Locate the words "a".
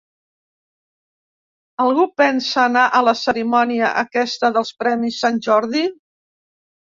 3.01-3.01